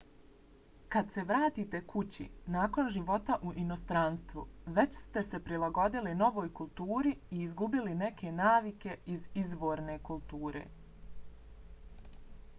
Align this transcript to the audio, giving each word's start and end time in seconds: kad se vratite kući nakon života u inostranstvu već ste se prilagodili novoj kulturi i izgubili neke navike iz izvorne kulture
kad 0.93 1.09
se 1.15 1.23
vratite 1.31 1.79
kući 1.89 2.23
nakon 2.55 2.87
života 2.95 3.35
u 3.49 3.51
inostranstvu 3.63 4.45
već 4.79 4.97
ste 5.01 5.23
se 5.27 5.39
prilagodili 5.49 6.15
novoj 6.23 6.49
kulturi 6.61 7.13
i 7.37 7.41
izgubili 7.49 7.95
neke 8.01 8.31
navike 8.39 8.95
iz 9.17 9.27
izvorne 9.45 9.99
kulture 10.11 10.65